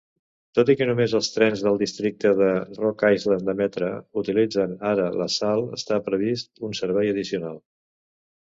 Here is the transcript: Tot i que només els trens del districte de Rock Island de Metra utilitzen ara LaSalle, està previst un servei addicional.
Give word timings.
Tot 0.59 0.69
i 0.73 0.75
que 0.77 0.85
només 0.89 1.11
els 1.19 1.27
trens 1.33 1.61
del 1.65 1.77
districte 1.81 2.31
de 2.39 2.47
Rock 2.79 3.05
Island 3.17 3.45
de 3.51 3.55
Metra 3.61 3.91
utilitzen 4.23 4.73
ara 4.93 5.07
LaSalle, 5.21 5.69
està 5.81 6.01
previst 6.09 6.67
un 6.71 6.75
servei 6.81 7.13
addicional. 7.17 7.63